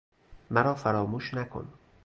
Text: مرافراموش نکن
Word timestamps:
مرافراموش 0.51 1.33
نکن 1.33 1.67